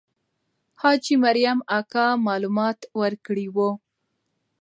[0.81, 3.69] حاجي مریم اکا معلومات ورکړي وو.